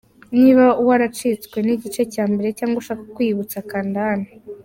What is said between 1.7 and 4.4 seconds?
igice cya mbere cyangwa ushaka kwiyibutsa Kanda hano.